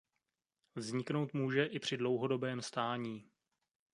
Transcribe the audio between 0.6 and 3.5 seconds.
Vzniknout může i při dlouhodobém stání.